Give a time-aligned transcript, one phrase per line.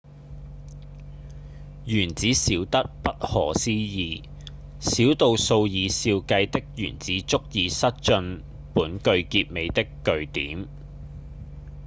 [1.85, 4.23] 原子小得不可思議
[4.79, 8.41] 小到數以兆計的原子足以塞進
[8.73, 10.67] 本句結尾的句點